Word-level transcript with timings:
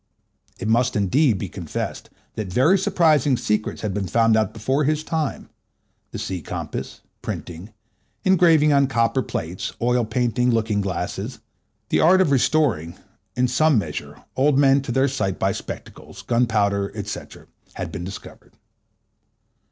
It 0.57 0.67
must, 0.67 0.95
indeed, 0.95 1.37
be 1.37 1.47
confessed 1.47 2.09
that 2.33 2.51
very 2.51 2.75
surprising 2.79 3.37
secrets 3.37 3.83
had 3.83 3.93
been 3.93 4.07
found 4.07 4.35
out 4.35 4.51
before 4.51 4.83
his 4.83 5.03
time—the 5.03 6.17
sea 6.17 6.41
compass, 6.41 7.01
printing, 7.21 7.71
engraving 8.25 8.73
on 8.73 8.87
copper 8.87 9.21
plates, 9.21 9.73
oil 9.79 10.03
painting, 10.03 10.49
looking 10.49 10.81
glasses; 10.81 11.37
the 11.89 11.99
art 11.99 12.19
of 12.19 12.31
restoring, 12.31 12.97
in 13.35 13.47
some 13.47 13.77
measure, 13.77 14.23
old 14.35 14.57
men 14.57 14.81
to 14.81 14.91
their 14.91 15.07
sight 15.07 15.37
by 15.37 15.51
spectacles; 15.51 16.23
gunpowder, 16.23 16.91
&c., 17.05 17.19
had 17.73 17.91
been 17.91 18.03
discovered. 18.03 18.55